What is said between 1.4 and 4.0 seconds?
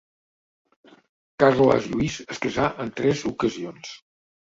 Carles Lluís es casà en tres ocasions.